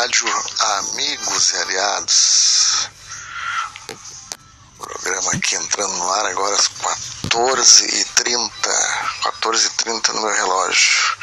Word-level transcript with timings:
Rádio 0.00 0.26
Amigos 0.60 1.52
e 1.52 1.56
Aliados. 1.58 2.88
Programa 4.78 5.32
aqui 5.32 5.56
entrando 5.56 5.92
no 5.92 6.10
ar 6.10 6.24
agora 6.24 6.56
às 6.56 6.70
14h30. 7.28 8.50
14h30 9.24 10.14
no 10.14 10.22
meu 10.22 10.32
relógio. 10.32 11.18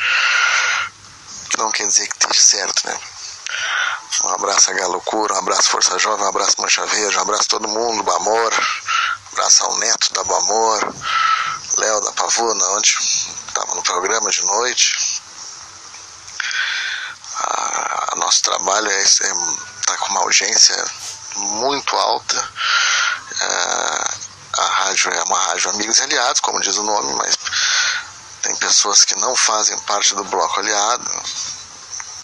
Que 1.49 1.57
não 1.57 1.71
quer 1.71 1.87
dizer 1.87 2.07
que 2.07 2.17
esteja 2.17 2.39
certo, 2.39 2.87
né? 2.87 2.99
Um 4.25 4.29
abraço 4.29 4.69
a 4.69 4.73
Galocura, 4.75 5.33
um 5.33 5.39
abraço 5.39 5.71
Força 5.71 5.97
Jovem, 5.97 6.23
um 6.23 6.29
abraço 6.29 6.61
Mancha 6.61 6.85
Verde, 6.85 7.17
um 7.17 7.21
abraço 7.21 7.49
todo 7.49 7.67
mundo, 7.67 8.03
Bamor, 8.03 8.53
um 8.53 9.33
abraço 9.33 9.63
ao 9.63 9.75
Neto 9.79 10.13
da 10.13 10.23
Bamor, 10.23 10.93
Léo 11.79 12.01
da 12.01 12.11
Pavuna, 12.11 12.63
onde 12.75 12.95
estava 13.47 13.73
no 13.73 13.81
programa 13.81 14.29
de 14.29 14.43
noite 14.43 15.17
nosso 18.17 18.41
trabalho 18.43 18.89
está 18.91 19.25
é, 19.25 19.29
é, 19.29 19.97
com 19.97 20.09
uma 20.09 20.21
audiência 20.21 20.85
muito 21.35 21.95
alta. 21.95 22.49
É, 23.41 24.27
a 24.57 24.65
rádio 24.65 25.11
é 25.11 25.23
uma 25.23 25.39
rádio 25.39 25.69
Amigos 25.69 25.99
e 25.99 26.03
Aliados, 26.03 26.41
como 26.41 26.61
diz 26.61 26.77
o 26.77 26.83
nome, 26.83 27.13
mas 27.13 27.37
tem 28.41 28.55
pessoas 28.55 29.05
que 29.05 29.15
não 29.19 29.35
fazem 29.35 29.77
parte 29.81 30.15
do 30.15 30.23
bloco 30.23 30.59
aliado, 30.59 31.23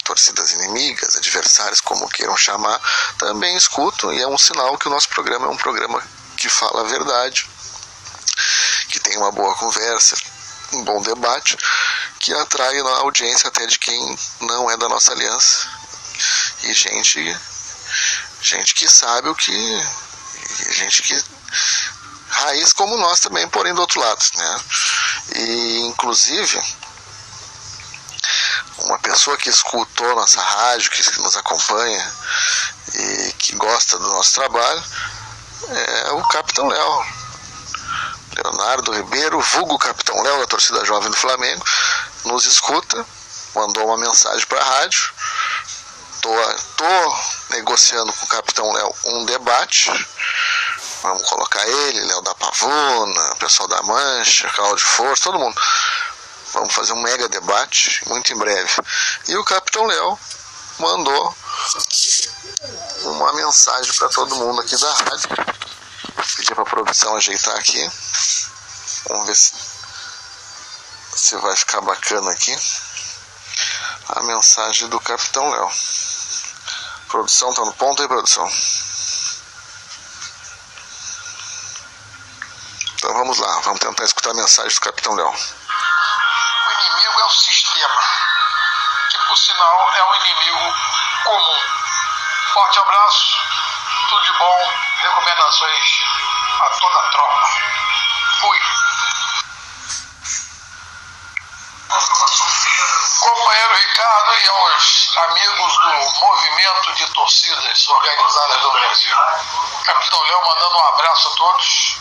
torcidas 0.02 0.52
inimigas, 0.52 1.16
adversários, 1.16 1.80
como 1.80 2.08
queiram 2.08 2.36
chamar, 2.36 2.80
também 3.18 3.56
escutam 3.56 4.12
e 4.12 4.20
é 4.20 4.26
um 4.26 4.38
sinal 4.38 4.76
que 4.78 4.88
o 4.88 4.90
nosso 4.90 5.08
programa 5.08 5.46
é 5.46 5.50
um 5.50 5.56
programa 5.56 6.02
que 6.36 6.48
fala 6.48 6.80
a 6.80 6.84
verdade, 6.84 7.48
que 8.88 8.98
tem 8.98 9.16
uma 9.16 9.30
boa 9.30 9.54
conversa, 9.54 10.16
um 10.72 10.82
bom 10.82 11.00
debate, 11.02 11.56
que 12.18 12.34
atrai 12.34 12.80
a 12.80 12.98
audiência 13.00 13.48
até 13.48 13.64
de 13.66 13.78
quem 13.78 14.18
não 14.40 14.70
é 14.70 14.76
da 14.76 14.88
nossa 14.88 15.12
aliança 15.12 15.83
e 16.64 16.74
gente 16.74 17.36
gente 18.40 18.74
que 18.74 18.88
sabe 18.88 19.28
o 19.28 19.34
que 19.34 19.52
gente 20.72 21.02
que 21.02 21.24
raiz 22.28 22.72
como 22.72 22.96
nós 22.96 23.20
também 23.20 23.48
porém 23.48 23.74
do 23.74 23.80
outro 23.80 24.00
lado 24.00 24.22
né? 24.36 24.60
E 25.36 25.78
inclusive 25.86 26.60
uma 28.78 28.98
pessoa 28.98 29.36
que 29.36 29.48
escutou 29.48 30.14
nossa 30.14 30.40
rádio 30.40 30.90
que 30.90 31.20
nos 31.20 31.36
acompanha 31.36 32.12
e 32.94 33.32
que 33.38 33.54
gosta 33.56 33.98
do 33.98 34.08
nosso 34.08 34.34
trabalho 34.34 34.84
é 35.68 36.12
o 36.12 36.22
Capitão 36.28 36.68
Léo. 36.68 37.06
Leonardo 38.36 38.92
Ribeiro, 38.92 39.40
vulgo 39.40 39.78
Capitão 39.78 40.20
Léo 40.22 40.40
da 40.40 40.46
torcida 40.46 40.84
jovem 40.84 41.10
do 41.10 41.16
Flamengo, 41.16 41.64
nos 42.24 42.44
escuta, 42.44 43.06
mandou 43.54 43.86
uma 43.86 43.96
mensagem 43.96 44.44
para 44.46 44.60
a 44.60 44.64
rádio 44.64 45.12
tô, 46.24 46.30
tô 46.76 47.16
negociando 47.50 48.10
com 48.14 48.24
o 48.24 48.28
Capitão 48.28 48.72
Léo 48.72 48.94
um 49.04 49.26
debate. 49.26 49.90
Vamos 51.02 51.28
colocar 51.28 51.66
ele, 51.68 52.00
Léo 52.00 52.22
da 52.22 52.34
Pavuna, 52.34 53.36
pessoal 53.36 53.68
da 53.68 53.82
Mancha, 53.82 54.48
Cláudio 54.48 54.86
Força, 54.86 55.24
todo 55.24 55.38
mundo. 55.38 55.60
Vamos 56.54 56.72
fazer 56.72 56.94
um 56.94 57.02
mega 57.02 57.28
debate 57.28 58.00
muito 58.08 58.32
em 58.32 58.38
breve. 58.38 58.72
E 59.28 59.36
o 59.36 59.44
Capitão 59.44 59.84
Léo 59.84 60.18
mandou 60.78 61.36
uma 63.02 63.32
mensagem 63.34 63.92
para 63.92 64.08
todo 64.08 64.36
mundo 64.36 64.62
aqui 64.62 64.76
da 64.78 64.92
rádio. 64.94 65.28
Pedir 66.36 66.54
para 66.54 66.62
a 66.62 66.66
produção 66.66 67.16
ajeitar 67.16 67.54
aqui. 67.56 67.90
Vamos 69.10 69.26
ver 69.26 69.36
se, 69.36 69.52
se 71.16 71.36
vai 71.36 71.54
ficar 71.54 71.82
bacana 71.82 72.30
aqui. 72.30 72.56
A 74.08 74.22
mensagem 74.22 74.88
do 74.88 74.98
Capitão 75.00 75.50
Léo. 75.50 75.70
Produção 77.14 77.54
tá 77.54 77.62
no 77.64 77.72
ponto 77.74 78.02
aí, 78.02 78.08
produção. 78.08 78.44
Então 82.94 83.14
vamos 83.14 83.38
lá, 83.38 83.60
vamos 83.60 83.78
tentar 83.78 84.02
escutar 84.02 84.30
a 84.30 84.34
mensagem 84.34 84.74
do 84.74 84.80
Capitão 84.80 85.14
Léo. 85.14 85.28
O 85.28 86.70
inimigo 86.72 87.20
é 87.20 87.24
o 87.24 87.30
sistema, 87.30 88.00
que 89.10 89.18
por 89.28 89.38
sinal 89.38 89.94
é 89.94 90.04
um 90.04 90.14
inimigo 90.16 90.74
comum. 91.22 91.60
Forte 92.52 92.80
abraço, 92.80 93.36
tudo 94.08 94.24
de 94.24 94.32
bom, 94.32 94.72
recomendações 95.02 95.88
a 96.62 96.68
toda 96.80 96.98
a 96.98 97.10
tropa. 97.12 97.48
Fui. 98.40 98.60
Companheiro 103.20 103.74
Ricardo 103.76 104.34
e 104.34 104.48
aos 104.48 104.93
amigos 105.16 105.78
do 105.78 106.20
Movimento 106.20 106.94
de 106.94 107.06
Torcidas 107.12 107.88
Organizadas 107.88 108.60
do 108.62 108.72
Brasil. 108.72 109.16
Capitão 109.84 110.22
Léo 110.22 110.44
mandando 110.44 110.76
um 110.76 110.84
abraço 110.86 111.28
a 111.28 111.36
todos 111.36 112.00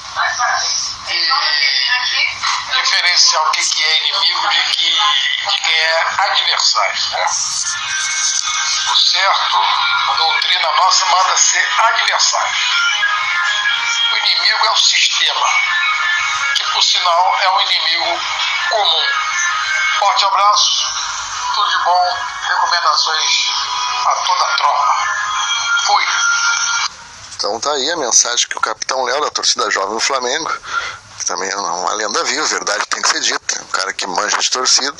e 1.10 2.82
diferenciar 2.82 3.44
o 3.44 3.52
que 3.52 3.84
é 3.84 3.98
inimigo 4.00 4.50
de, 4.50 4.64
que, 4.66 4.90
de 5.50 5.62
quem 5.62 5.76
é 5.76 6.16
adversário. 6.20 7.10
Né? 7.12 7.26
O 8.92 8.96
certo, 8.96 9.58
a 10.10 10.14
doutrina 10.18 10.72
nossa 10.72 11.06
manda 11.06 11.38
ser 11.38 11.82
adversário. 11.82 12.56
O 14.12 14.18
inimigo 14.18 14.66
é 14.66 14.72
o 14.72 14.78
sistema, 14.78 15.46
que 16.56 16.64
por 16.72 16.84
sinal 16.84 17.40
é 17.42 17.50
um 17.50 17.62
inimigo 17.62 18.20
comum. 18.70 19.08
Forte 20.00 20.26
abraço 20.26 21.14
tudo 21.54 21.70
de 21.70 21.84
bom, 21.84 22.18
recomendações 22.54 23.52
a 24.06 24.12
toda 24.26 24.44
a 24.44 24.56
tropa. 24.58 24.94
Fui. 25.86 26.06
Então 27.36 27.60
tá 27.60 27.72
aí 27.74 27.92
a 27.92 27.98
mensagem 27.98 28.48
que 28.48 28.58
o 28.58 28.62
capitão 28.62 29.04
Léo 29.04 29.22
da 29.22 29.32
torcida 29.32 29.70
jovem 29.70 29.94
do 29.94 30.00
Flamengo, 30.00 30.52
que 31.20 31.26
também 31.26 31.50
é 31.50 31.56
uma 31.58 31.94
lenda 31.94 32.24
viva, 32.24 32.46
verdade 32.46 32.86
tem 32.90 33.02
que 33.02 33.10
ser 33.10 33.20
dita, 33.20 33.62
um 33.62 33.68
cara 33.68 33.94
que 33.94 34.08
manja 34.08 34.38
de 34.38 34.50
torcida, 34.50 34.96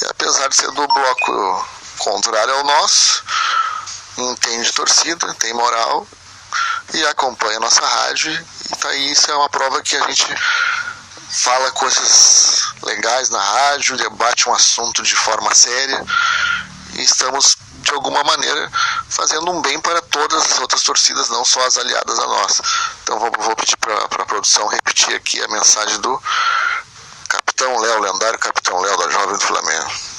e 0.00 0.06
apesar 0.06 0.48
de 0.48 0.56
ser 0.56 0.70
do 0.70 0.86
bloco 0.86 1.68
contrário 1.98 2.54
ao 2.54 2.64
nosso, 2.64 3.24
entende 4.16 4.72
torcida, 4.72 5.34
tem 5.34 5.52
moral 5.54 6.06
e 6.94 7.04
acompanha 7.06 7.56
a 7.56 7.60
nossa 7.60 7.84
rádio, 7.84 8.32
e 8.32 8.76
tá 8.76 8.88
aí, 8.90 9.12
isso 9.12 9.30
é 9.30 9.34
uma 9.34 9.48
prova 9.48 9.82
que 9.82 9.96
a 9.96 10.00
gente 10.02 10.26
fala 11.32 11.70
coisas 11.72 12.72
legais 12.82 13.30
na 13.30 13.40
rádio, 13.40 13.96
debate 13.96 14.48
um 14.48 14.54
assunto 14.54 15.02
de 15.02 15.16
forma 15.16 15.54
séria 15.54 16.04
estamos 17.02 17.56
de 17.82 17.92
alguma 17.92 18.22
maneira 18.24 18.70
fazendo 19.08 19.50
um 19.50 19.60
bem 19.60 19.80
para 19.80 20.00
todas 20.02 20.52
as 20.52 20.58
outras 20.60 20.82
torcidas, 20.82 21.28
não 21.28 21.44
só 21.44 21.64
as 21.66 21.76
aliadas 21.76 22.18
a 22.18 22.26
nossa. 22.26 22.62
Então 23.02 23.18
vou, 23.18 23.30
vou 23.38 23.56
pedir 23.56 23.76
para 23.76 23.94
a 23.94 24.26
produção 24.26 24.66
repetir 24.68 25.14
aqui 25.14 25.42
a 25.42 25.48
mensagem 25.48 25.98
do 26.00 26.22
Capitão 27.28 27.78
Léo, 27.78 28.00
lendário 28.00 28.38
Capitão 28.38 28.80
Léo 28.80 28.96
da 28.98 29.10
Jovem 29.10 29.36
do 29.36 29.44
Flamengo. 29.44 30.11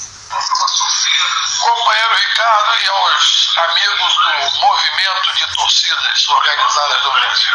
Companheiro 0.73 2.15
Ricardo 2.15 2.81
e 2.81 2.87
aos 2.87 3.57
amigos 3.57 4.15
do 4.15 4.59
Movimento 4.59 5.35
de 5.35 5.47
Torcidas 5.55 6.27
Organizadas 6.27 7.03
do 7.03 7.11
Brasil. 7.11 7.53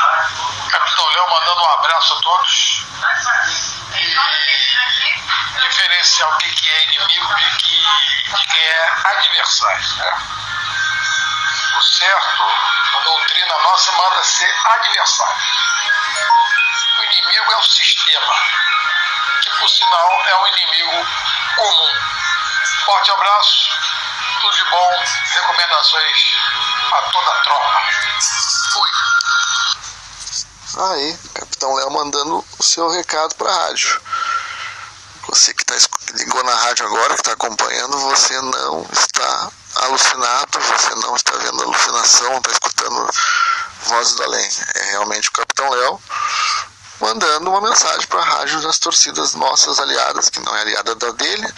Capitão 0.70 1.08
Léo 1.08 1.30
mandando 1.30 1.60
um 1.60 1.70
abraço 1.70 2.14
a 2.14 2.20
todos 2.20 2.86
e 3.92 4.16
diferenciar 5.68 6.28
o 6.28 6.38
que 6.38 6.70
é 6.70 6.84
inimigo 6.84 7.34
de, 7.34 7.50
que, 7.56 8.36
de 8.36 8.46
quem 8.46 8.62
é 8.62 8.92
adversário. 9.04 9.96
Né? 9.96 10.12
O 11.76 11.82
certo, 11.82 12.42
a 12.44 13.00
doutrina 13.00 13.58
nossa 13.58 13.92
manda 13.96 14.22
ser 14.22 14.54
adversário. 14.64 15.42
O 16.98 17.04
inimigo 17.04 17.52
é 17.52 17.56
o 17.56 17.62
sistema, 17.62 18.34
que 19.42 19.50
por 19.58 19.68
sinal 19.68 20.24
é 20.24 20.36
um 20.36 20.46
inimigo 20.46 21.08
comum. 21.56 22.27
Forte 22.84 23.10
abraço, 23.10 23.68
tudo 24.40 24.56
de 24.56 24.64
bom, 24.70 25.04
recomendações 25.34 26.36
a 26.92 27.02
toda 27.10 27.30
a 27.32 27.42
tropa. 27.42 27.82
Fui. 28.72 28.90
Aí, 30.90 31.18
Capitão 31.34 31.74
Léo 31.74 31.90
mandando 31.90 32.44
o 32.58 32.62
seu 32.62 32.88
recado 32.90 33.34
para 33.34 33.50
a 33.50 33.54
rádio. 33.66 34.00
Você 35.28 35.52
que 35.52 35.64
tá, 35.64 35.74
ligou 36.14 36.42
na 36.44 36.54
rádio 36.54 36.86
agora, 36.86 37.14
que 37.14 37.20
está 37.20 37.32
acompanhando, 37.32 37.98
você 37.98 38.40
não 38.40 38.86
está 38.92 39.50
alucinado, 39.76 40.58
você 40.58 40.94
não 40.94 41.16
está 41.16 41.32
vendo 41.36 41.62
alucinação, 41.62 42.38
está 42.38 42.50
escutando 42.50 43.10
vozes 43.84 44.14
do 44.14 44.22
além. 44.22 44.48
É 44.76 44.82
realmente 44.90 45.28
o 45.28 45.32
Capitão 45.32 45.68
Léo 45.68 46.00
mandando 47.00 47.50
uma 47.50 47.60
mensagem 47.60 48.06
para 48.08 48.20
a 48.20 48.24
rádio 48.24 48.60
das 48.62 48.78
torcidas 48.78 49.34
nossas 49.34 49.78
aliadas, 49.78 50.28
que 50.28 50.40
não 50.40 50.54
é 50.56 50.62
aliada 50.62 50.94
da 50.94 51.10
dele, 51.12 51.48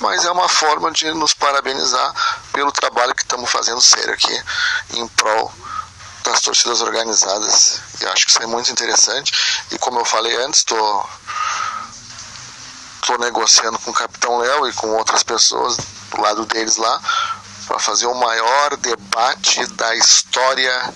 mas 0.00 0.24
é 0.24 0.30
uma 0.30 0.48
forma 0.48 0.90
de 0.90 1.12
nos 1.12 1.34
parabenizar 1.34 2.14
pelo 2.52 2.72
trabalho 2.72 3.14
que 3.14 3.22
estamos 3.22 3.50
fazendo 3.50 3.80
sério 3.80 4.14
aqui 4.14 4.42
em 4.94 5.06
prol 5.08 5.52
das 6.24 6.40
torcidas 6.40 6.80
organizadas. 6.80 7.80
E 8.00 8.06
acho 8.06 8.24
que 8.26 8.30
isso 8.30 8.42
é 8.42 8.46
muito 8.46 8.70
interessante. 8.70 9.32
E 9.70 9.78
como 9.78 9.98
eu 9.98 10.04
falei 10.04 10.36
antes, 10.44 10.60
estou 10.60 11.08
tô, 13.06 13.18
negociando 13.18 13.78
com 13.78 13.90
o 13.90 13.94
Capitão 13.94 14.38
Léo 14.38 14.68
e 14.68 14.72
com 14.74 14.88
outras 14.96 15.22
pessoas 15.22 15.76
do 16.10 16.20
lado 16.20 16.44
deles 16.46 16.76
lá 16.76 17.00
para 17.66 17.78
fazer 17.78 18.06
o 18.06 18.14
maior 18.14 18.76
debate 18.76 19.66
da 19.74 19.94
história 19.96 20.94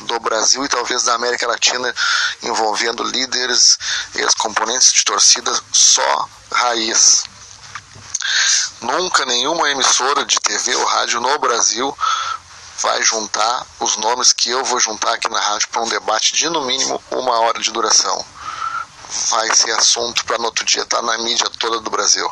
do 0.00 0.18
Brasil 0.20 0.64
e 0.64 0.68
talvez 0.68 1.04
da 1.04 1.14
América 1.14 1.46
Latina, 1.46 1.94
envolvendo 2.42 3.02
líderes 3.02 3.78
e 4.14 4.24
os 4.24 4.34
componentes 4.34 4.92
de 4.92 5.04
torcida 5.04 5.52
só 5.72 6.28
raiz. 6.52 7.24
Nunca 8.80 9.24
nenhuma 9.26 9.70
emissora 9.70 10.24
de 10.24 10.40
TV 10.40 10.74
ou 10.74 10.84
rádio 10.84 11.20
no 11.20 11.38
Brasil 11.38 11.96
vai 12.80 13.02
juntar 13.02 13.66
os 13.80 13.96
nomes 13.96 14.32
que 14.32 14.50
eu 14.50 14.64
vou 14.64 14.80
juntar 14.80 15.14
aqui 15.14 15.30
na 15.30 15.40
rádio 15.40 15.68
para 15.68 15.82
um 15.82 15.88
debate 15.88 16.34
de 16.34 16.48
no 16.48 16.62
mínimo 16.62 17.02
uma 17.10 17.38
hora 17.40 17.60
de 17.60 17.70
duração. 17.70 18.24
Vai 19.30 19.54
ser 19.54 19.70
assunto 19.72 20.24
para 20.24 20.38
no 20.38 20.46
outro 20.46 20.64
dia 20.64 20.82
estar 20.82 20.98
tá 20.98 21.02
na 21.02 21.18
mídia 21.18 21.48
toda 21.58 21.80
do 21.80 21.90
Brasil. 21.90 22.28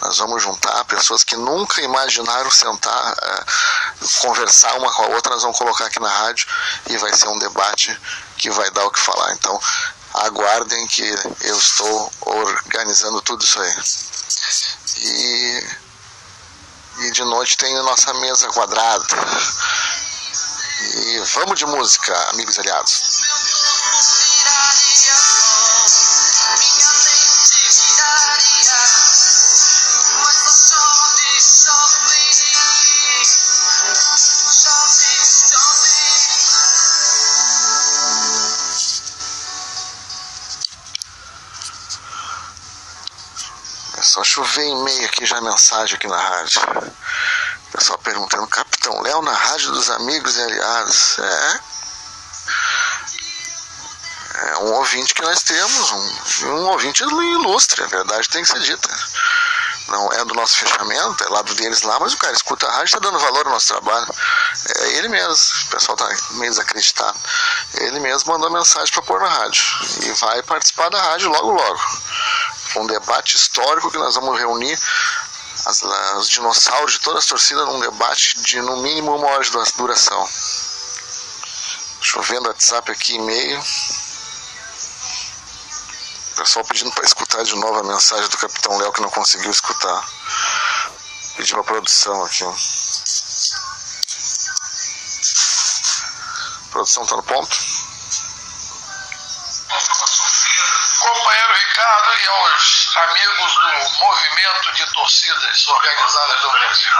Nós 0.00 0.18
vamos 0.18 0.42
juntar 0.42 0.84
pessoas 0.84 1.24
que 1.24 1.36
nunca 1.36 1.80
imaginaram 1.80 2.50
sentar, 2.50 3.12
uh, 3.12 4.08
conversar 4.20 4.74
uma 4.74 4.92
com 4.92 5.02
a 5.02 5.06
outra, 5.08 5.32
nós 5.32 5.42
vamos 5.42 5.58
colocar 5.58 5.86
aqui 5.86 6.00
na 6.00 6.08
rádio 6.08 6.46
e 6.88 6.96
vai 6.98 7.14
ser 7.14 7.28
um 7.28 7.38
debate 7.38 7.98
que 8.36 8.50
vai 8.50 8.70
dar 8.70 8.84
o 8.84 8.90
que 8.90 8.98
falar. 8.98 9.32
Então, 9.32 9.58
aguardem 10.14 10.86
que 10.88 11.02
eu 11.42 11.58
estou 11.58 12.12
organizando 12.20 13.20
tudo 13.22 13.44
isso 13.44 13.60
aí. 13.60 13.76
E, 14.98 15.66
e 17.00 17.10
de 17.10 17.24
noite 17.24 17.56
tem 17.56 17.76
a 17.76 17.82
nossa 17.82 18.12
mesa 18.14 18.48
quadrada. 18.48 19.06
E 20.96 21.20
vamos 21.34 21.58
de 21.58 21.66
música, 21.66 22.14
amigos 22.30 22.58
aliados. 22.58 23.02
Só 44.14 44.22
chover 44.22 44.64
e-mail 44.64 45.06
aqui 45.06 45.26
já 45.26 45.40
mensagem 45.40 45.96
aqui 45.96 46.06
na 46.06 46.16
rádio. 46.16 46.62
Pessoal 47.72 47.98
perguntando, 47.98 48.46
Capitão 48.46 49.02
Léo 49.02 49.20
na 49.22 49.32
rádio 49.32 49.72
dos 49.72 49.90
amigos 49.90 50.36
e 50.36 50.40
aliados. 50.40 51.18
É. 51.18 51.60
É 54.36 54.58
um 54.58 54.72
ouvinte 54.74 55.14
que 55.14 55.22
nós 55.22 55.42
temos, 55.42 55.90
um, 55.90 56.46
um 56.46 56.68
ouvinte 56.68 57.02
ilustre, 57.02 57.82
a 57.82 57.86
verdade 57.88 58.28
tem 58.28 58.44
que 58.44 58.52
ser 58.52 58.60
dita. 58.60 58.88
Não 59.88 60.12
é 60.12 60.24
do 60.24 60.34
nosso 60.34 60.58
fechamento, 60.58 61.24
é 61.24 61.28
lado 61.28 61.52
deles 61.56 61.82
lá, 61.82 61.98
mas 61.98 62.12
o 62.12 62.18
cara 62.18 62.32
escuta 62.32 62.68
a 62.68 62.70
rádio 62.70 62.84
está 62.84 62.98
dando 63.00 63.18
valor 63.18 63.46
ao 63.46 63.52
nosso 63.52 63.66
trabalho. 63.66 64.14
É 64.76 64.88
ele 64.92 65.08
mesmo, 65.08 65.34
o 65.64 65.70
pessoal 65.70 65.98
está 65.98 66.34
meio 66.34 66.52
desacreditado. 66.52 67.18
Ele 67.74 67.98
mesmo 67.98 68.32
mandou 68.32 68.48
mensagem 68.48 68.92
para 68.94 69.02
pôr 69.02 69.20
na 69.20 69.28
rádio. 69.28 69.64
E 70.04 70.12
vai 70.12 70.40
participar 70.44 70.88
da 70.88 71.02
rádio 71.02 71.30
logo 71.30 71.50
logo 71.50 71.80
um 72.82 72.86
debate 72.86 73.36
histórico 73.36 73.90
que 73.90 73.98
nós 73.98 74.14
vamos 74.14 74.38
reunir 74.38 74.78
as, 75.66 75.82
os 76.18 76.28
dinossauros 76.28 76.92
de 76.92 77.00
todas 77.00 77.24
as 77.24 77.28
torcidas 77.28 77.66
num 77.66 77.80
debate 77.80 78.40
de 78.40 78.60
no 78.60 78.76
mínimo 78.78 79.16
uma 79.16 79.26
hora 79.28 79.42
de 79.42 79.50
duração. 79.76 80.28
Chovendo 82.00 82.48
WhatsApp 82.48 82.90
aqui 82.90 83.14
e-mail. 83.14 83.60
O 86.32 86.36
pessoal 86.36 86.64
pedindo 86.64 86.90
para 86.92 87.04
escutar 87.04 87.42
de 87.44 87.54
novo 87.56 87.78
a 87.78 87.84
mensagem 87.84 88.28
do 88.28 88.36
Capitão 88.36 88.76
Léo 88.76 88.92
que 88.92 89.00
não 89.00 89.10
conseguiu 89.10 89.50
escutar. 89.50 90.04
Pediu 91.36 91.60
a 91.60 91.64
produção 91.64 92.24
aqui. 92.24 92.44
A 92.44 92.52
produção 96.70 97.04
está 97.04 97.16
no 97.16 97.22
ponto? 97.22 97.73
Amigos 102.96 103.54
do 103.54 103.98
movimento 103.98 104.72
de 104.72 104.86
torcidas 104.92 105.66
organizadas 105.66 106.40
do 106.42 106.50
Brasil. 106.50 106.92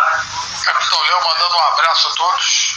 Capitão 0.65 1.01
Léo 1.03 1.25
mandando 1.25 1.57
um 1.57 1.63
abraço 1.63 2.09
a 2.09 2.15
todos 2.15 2.77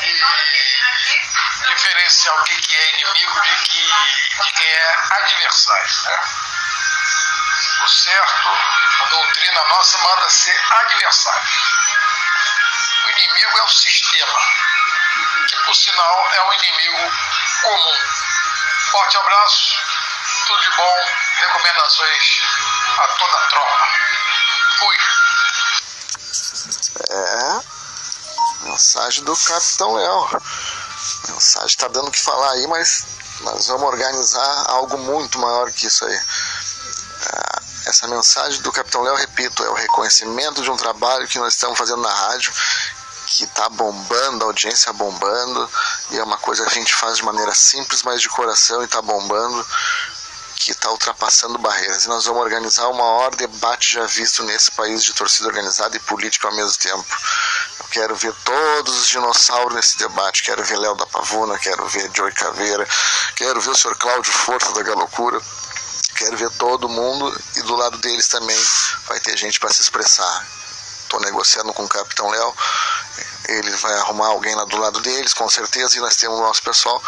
e 0.00 1.68
diferenciar 1.68 2.34
o 2.36 2.44
que 2.44 2.76
é 2.76 2.94
inimigo 2.94 3.40
de, 3.40 3.56
que, 3.56 3.86
de 4.42 4.52
quem 4.52 4.68
é 4.68 4.94
adversário. 5.10 6.02
Né? 6.04 6.20
O 7.82 7.88
certo, 7.88 8.48
a 8.48 9.08
doutrina 9.08 9.64
nossa 9.64 9.98
manda 9.98 10.30
ser 10.30 10.74
adversário. 10.74 11.48
O 13.04 13.10
inimigo 13.10 13.58
é 13.58 13.62
o 13.62 13.68
sistema, 13.68 14.40
que 15.48 15.56
por 15.64 15.74
sinal 15.74 16.32
é 16.32 16.42
um 16.42 16.52
inimigo 16.52 17.10
comum. 17.62 17.96
Forte 18.90 19.18
abraço 19.18 19.95
tudo 20.46 20.60
de 20.62 20.76
bom, 20.76 21.04
recomendações 21.40 22.42
a 22.98 23.08
toda 23.08 23.36
a 23.36 23.48
tropa. 23.48 23.88
Fui. 24.78 24.96
É. 27.10 27.60
Mensagem 28.68 29.24
do 29.24 29.36
Capitão 29.36 29.94
Léo. 29.94 30.42
Mensagem 31.28 31.66
está 31.66 31.88
dando 31.88 32.08
o 32.08 32.12
que 32.12 32.20
falar 32.20 32.52
aí, 32.52 32.66
mas 32.68 33.04
nós 33.40 33.66
vamos 33.66 33.88
organizar 33.88 34.70
algo 34.70 34.96
muito 34.98 35.38
maior 35.38 35.70
que 35.72 35.86
isso 35.86 36.04
aí. 36.04 36.14
É, 36.14 37.90
essa 37.90 38.06
mensagem 38.06 38.62
do 38.62 38.72
Capitão 38.72 39.02
Léo, 39.02 39.16
repito, 39.16 39.64
é 39.64 39.68
o 39.68 39.74
reconhecimento 39.74 40.62
de 40.62 40.70
um 40.70 40.76
trabalho 40.76 41.26
que 41.26 41.38
nós 41.38 41.54
estamos 41.54 41.76
fazendo 41.76 42.02
na 42.02 42.14
rádio, 42.14 42.52
que 43.26 43.44
está 43.44 43.68
bombando, 43.68 44.44
a 44.44 44.48
audiência 44.48 44.92
bombando, 44.92 45.70
e 46.10 46.18
é 46.18 46.22
uma 46.22 46.38
coisa 46.38 46.62
que 46.64 46.70
a 46.70 46.74
gente 46.74 46.94
faz 46.94 47.16
de 47.16 47.24
maneira 47.24 47.54
simples, 47.54 48.02
mas 48.04 48.22
de 48.22 48.28
coração 48.28 48.82
e 48.82 48.84
está 48.84 49.02
bombando 49.02 49.66
que 50.56 50.72
está 50.72 50.90
ultrapassando 50.90 51.58
barreiras. 51.58 52.04
E 52.04 52.08
nós 52.08 52.24
vamos 52.24 52.42
organizar 52.42 52.88
o 52.88 52.94
maior 52.94 53.34
debate 53.34 53.94
já 53.94 54.04
visto 54.06 54.42
nesse 54.42 54.70
país 54.72 55.04
de 55.04 55.12
torcida 55.12 55.48
organizada 55.48 55.96
e 55.96 56.00
política 56.00 56.48
ao 56.48 56.54
mesmo 56.54 56.76
tempo. 56.78 57.04
Eu 57.78 57.84
quero 57.90 58.16
ver 58.16 58.34
todos 58.44 59.00
os 59.00 59.08
dinossauros 59.08 59.74
nesse 59.74 59.98
debate. 59.98 60.42
Quero 60.42 60.64
ver 60.64 60.78
Léo 60.78 60.94
da 60.94 61.06
Pavuna, 61.06 61.58
quero 61.58 61.86
ver 61.88 62.10
Joey 62.14 62.32
Caveira, 62.32 62.86
quero 63.36 63.60
ver 63.60 63.70
o 63.70 63.76
senhor 63.76 63.96
Cláudio 63.96 64.32
Força 64.32 64.72
da 64.72 64.82
Galocura. 64.82 65.40
Quero 66.16 66.36
ver 66.36 66.50
todo 66.52 66.88
mundo 66.88 67.38
e 67.56 67.62
do 67.62 67.76
lado 67.76 67.98
deles 67.98 68.26
também 68.26 68.58
vai 69.06 69.20
ter 69.20 69.36
gente 69.36 69.60
para 69.60 69.72
se 69.72 69.82
expressar. 69.82 70.46
Estou 71.02 71.20
negociando 71.20 71.72
com 71.72 71.84
o 71.84 71.88
Capitão 71.88 72.28
Léo 72.30 72.54
ele 73.48 73.70
vai 73.76 73.94
arrumar 73.94 74.28
alguém 74.28 74.54
lá 74.54 74.64
do 74.64 74.76
lado 74.76 75.00
deles, 75.00 75.32
com 75.32 75.48
certeza, 75.48 75.96
e 75.96 76.00
nós 76.00 76.16
temos 76.16 76.38
o 76.38 76.42
nosso 76.42 76.62
pessoal. 76.62 77.02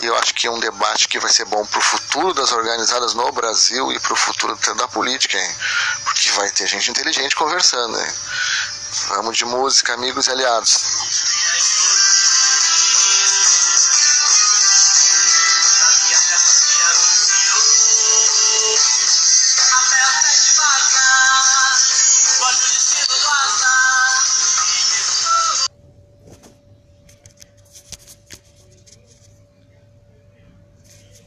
E 0.00 0.06
eu 0.06 0.16
acho 0.16 0.32
que 0.34 0.46
é 0.46 0.50
um 0.50 0.60
debate 0.60 1.08
que 1.08 1.18
vai 1.18 1.30
ser 1.30 1.44
bom 1.46 1.64
para 1.66 1.78
o 1.78 1.82
futuro 1.82 2.32
das 2.32 2.52
organizadas 2.52 3.14
no 3.14 3.32
Brasil 3.32 3.92
e 3.92 3.98
para 3.98 4.12
o 4.12 4.16
futuro 4.16 4.56
da 4.76 4.88
política, 4.88 5.36
hein? 5.36 5.56
porque 6.04 6.30
vai 6.30 6.48
ter 6.50 6.66
gente 6.68 6.90
inteligente 6.90 7.34
conversando. 7.34 7.98
Hein? 7.98 8.12
Vamos 9.08 9.36
de 9.36 9.44
música, 9.44 9.94
amigos 9.94 10.28
e 10.28 10.30
aliados. 10.30 11.67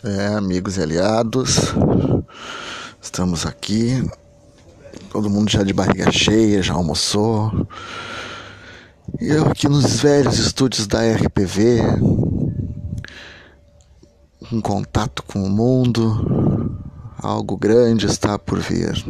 É, 0.04 0.30
amigos 0.30 0.78
e 0.78 0.82
aliados, 0.82 1.76
estamos 3.00 3.46
aqui. 3.46 4.04
Todo 5.12 5.30
mundo 5.30 5.52
já 5.52 5.62
de 5.62 5.74
barriga 5.74 6.12
cheia, 6.12 6.64
já 6.64 6.74
almoçou. 6.74 7.68
E 9.20 9.28
eu 9.28 9.46
aqui 9.46 9.70
nos 9.70 10.00
velhos 10.00 10.40
estúdios 10.40 10.88
da 10.88 11.02
RPV, 11.02 11.82
em 14.52 14.60
contato 14.60 15.22
com 15.22 15.44
o 15.44 15.50
mundo. 15.52 16.76
Algo 17.20 17.56
grande 17.56 18.08
está 18.08 18.40
por 18.40 18.58
vir. 18.58 19.06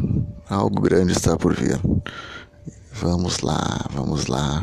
Algo 0.46 0.82
grande 0.82 1.12
está 1.12 1.38
por 1.38 1.54
vir. 1.54 1.80
Vamos 2.92 3.40
lá, 3.40 3.86
vamos 3.94 4.26
lá. 4.26 4.62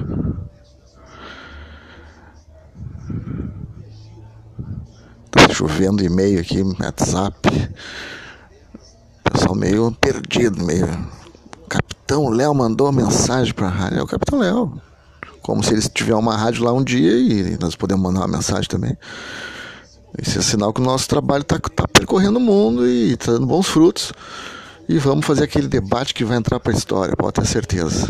Chovendo 5.59 6.01
e-mail 6.01 6.39
aqui, 6.39 6.61
WhatsApp. 6.61 7.37
Pessoal 9.29 9.55
meio 9.55 9.91
perdido, 9.99 10.63
meio. 10.63 10.87
Capitão 11.67 12.29
Léo 12.29 12.53
mandou 12.55 12.89
mensagem 12.93 13.53
para 13.53 13.67
a 13.67 13.69
rádio. 13.69 13.99
É 13.99 14.01
o 14.01 14.07
Capitão 14.07 14.39
Léo. 14.39 14.81
Como 15.41 15.61
se 15.61 15.73
ele 15.73 15.81
tiver 15.81 16.15
uma 16.15 16.37
rádio 16.37 16.63
lá 16.63 16.71
um 16.71 16.81
dia 16.81 17.11
e 17.11 17.57
nós 17.59 17.75
podemos 17.75 18.01
mandar 18.01 18.21
uma 18.21 18.37
mensagem 18.37 18.69
também. 18.69 18.97
Esse 20.17 20.39
é 20.39 20.41
sinal 20.41 20.71
que 20.71 20.79
o 20.79 20.83
nosso 20.83 21.09
trabalho 21.09 21.41
está 21.41 21.59
tá 21.59 21.85
percorrendo 21.91 22.39
o 22.39 22.41
mundo 22.41 22.87
e 22.87 23.13
está 23.13 23.33
dando 23.33 23.45
bons 23.45 23.67
frutos. 23.67 24.13
E 24.87 24.97
vamos 24.97 25.25
fazer 25.25 25.43
aquele 25.43 25.67
debate 25.67 26.13
que 26.13 26.23
vai 26.23 26.37
entrar 26.37 26.59
para 26.61 26.71
a 26.71 26.75
história, 26.75 27.15
pode 27.17 27.33
ter 27.33 27.45
certeza. 27.45 28.07